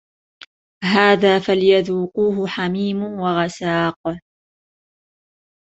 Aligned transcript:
هذا 0.83 1.39
فليذوقوه 1.39 2.47
حميم 2.47 3.03
وغساق 3.03 3.99